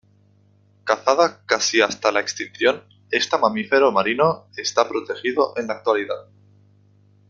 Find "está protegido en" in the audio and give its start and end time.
4.57-5.67